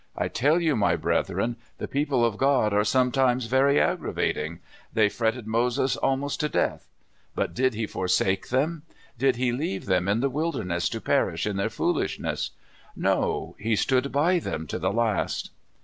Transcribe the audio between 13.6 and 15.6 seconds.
stood by them to the last."